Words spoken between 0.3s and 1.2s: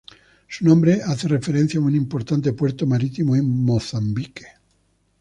Su nombre